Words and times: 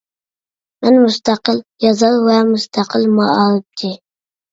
مەن 0.85 0.95
مۇستەقىل 1.01 1.61
يازار 1.85 2.17
ۋە 2.29 2.37
مۇستەقىل 2.53 3.05
مائارىپچى. 3.19 3.93